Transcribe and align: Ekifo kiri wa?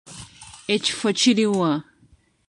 Ekifo 0.73 1.07
kiri 1.19 1.45
wa? 1.57 1.71